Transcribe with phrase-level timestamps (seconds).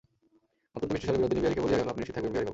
[0.75, 2.49] অত্যন্ত মিষ্টস্বরে বিনোদিনী বিহারীকে বলিয়া গেল, আপনি নিশ্চিন্ত থাকিবেন, বিহারীবাবু।